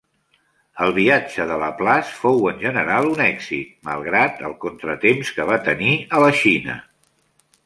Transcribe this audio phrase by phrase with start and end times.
[0.85, 5.95] El viatge de Laplace fou en general un èxit, malgrat el contratemps que va tenir
[6.21, 6.81] a la Xina.